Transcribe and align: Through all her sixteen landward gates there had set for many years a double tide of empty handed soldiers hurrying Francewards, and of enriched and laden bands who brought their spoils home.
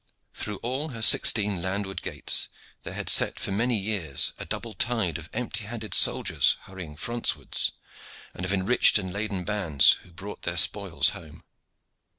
Through 0.33 0.57
all 0.63 0.89
her 0.89 1.01
sixteen 1.03 1.61
landward 1.61 2.01
gates 2.01 2.49
there 2.81 2.95
had 2.95 3.07
set 3.07 3.37
for 3.37 3.51
many 3.51 3.77
years 3.77 4.33
a 4.39 4.45
double 4.45 4.73
tide 4.73 5.19
of 5.19 5.29
empty 5.31 5.65
handed 5.65 5.93
soldiers 5.93 6.57
hurrying 6.61 6.95
Francewards, 6.95 7.73
and 8.33 8.43
of 8.43 8.51
enriched 8.51 8.97
and 8.97 9.13
laden 9.13 9.43
bands 9.43 9.99
who 10.01 10.11
brought 10.11 10.41
their 10.41 10.57
spoils 10.57 11.09
home. 11.09 11.43